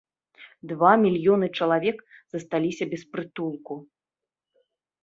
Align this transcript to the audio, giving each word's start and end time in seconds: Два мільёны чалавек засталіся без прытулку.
Два 0.71 0.93
мільёны 1.03 1.47
чалавек 1.59 1.97
засталіся 2.33 2.83
без 2.95 3.03
прытулку. 3.13 3.73